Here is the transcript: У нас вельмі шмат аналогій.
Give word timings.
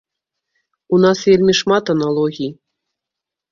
У 0.97 1.01
нас 1.03 1.17
вельмі 1.29 1.53
шмат 1.61 1.93
аналогій. 1.97 2.51